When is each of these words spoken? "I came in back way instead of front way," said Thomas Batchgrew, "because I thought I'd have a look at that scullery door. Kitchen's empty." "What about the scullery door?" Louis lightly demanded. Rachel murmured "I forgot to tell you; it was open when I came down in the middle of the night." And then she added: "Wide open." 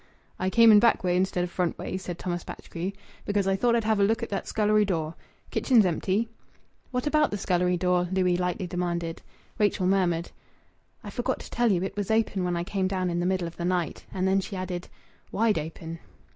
"I 0.39 0.49
came 0.49 0.71
in 0.71 0.79
back 0.79 1.03
way 1.03 1.15
instead 1.15 1.43
of 1.43 1.51
front 1.51 1.77
way," 1.77 1.95
said 1.95 2.17
Thomas 2.17 2.43
Batchgrew, 2.43 2.91
"because 3.23 3.45
I 3.45 3.55
thought 3.55 3.75
I'd 3.75 3.83
have 3.83 3.99
a 3.99 4.03
look 4.03 4.23
at 4.23 4.29
that 4.29 4.47
scullery 4.47 4.83
door. 4.83 5.13
Kitchen's 5.51 5.85
empty." 5.85 6.27
"What 6.89 7.05
about 7.05 7.29
the 7.29 7.37
scullery 7.37 7.77
door?" 7.77 8.09
Louis 8.11 8.35
lightly 8.35 8.65
demanded. 8.65 9.21
Rachel 9.59 9.85
murmured 9.85 10.31
"I 11.03 11.11
forgot 11.11 11.37
to 11.41 11.51
tell 11.51 11.71
you; 11.71 11.83
it 11.83 11.95
was 11.97 12.09
open 12.09 12.43
when 12.43 12.57
I 12.57 12.63
came 12.63 12.87
down 12.87 13.11
in 13.11 13.19
the 13.19 13.27
middle 13.27 13.45
of 13.45 13.57
the 13.57 13.63
night." 13.65 14.05
And 14.11 14.27
then 14.27 14.39
she 14.41 14.55
added: 14.55 14.87
"Wide 15.31 15.59
open." 15.59 15.99